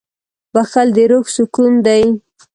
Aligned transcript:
•بښل 0.53 0.87
د 0.95 0.97
روح 1.11 1.25
سکون 1.35 1.73
دی. 1.85 2.03